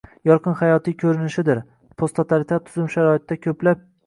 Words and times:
yorqin 0.27 0.55
hayotiy 0.61 0.95
ko‘rinishidir: 1.03 1.61
posttotalitar 2.03 2.65
tuzum 2.71 2.89
sharoitida 2.97 3.41
ko‘plab 3.47 3.87